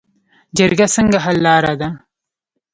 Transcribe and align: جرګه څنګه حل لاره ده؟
جرګه 0.57 0.87
څنګه 0.95 1.17
حل 1.25 1.37
لاره 1.45 1.73
ده؟ 1.81 1.89